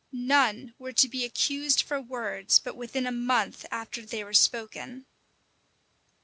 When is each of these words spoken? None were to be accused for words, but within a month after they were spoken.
None 0.13 0.73
were 0.79 0.93
to 0.93 1.07
be 1.07 1.23
accused 1.25 1.83
for 1.83 2.01
words, 2.01 2.57
but 2.57 2.75
within 2.75 3.05
a 3.05 3.11
month 3.11 3.67
after 3.69 4.01
they 4.01 4.23
were 4.23 4.33
spoken. 4.33 5.05